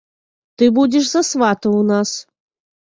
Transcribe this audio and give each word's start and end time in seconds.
Ты 0.61 0.69
будзеш 0.77 1.05
за 1.13 1.23
свата 1.31 1.61
ў 1.61 1.81
нас! 1.93 2.09